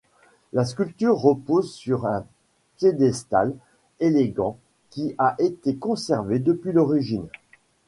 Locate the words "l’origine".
6.71-7.27